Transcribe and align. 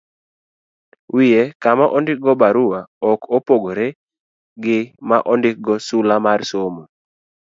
Wiye 1.15 1.41
kama 1.63 1.85
ondikgo 1.97 2.31
barua 2.41 2.79
ok 3.09 3.21
opogore 3.37 3.87
gi 4.63 4.79
ma 5.07 5.17
ondikgo 5.31 5.73
sula 5.87 6.15
mar 6.25 6.39
somo. 6.51 6.83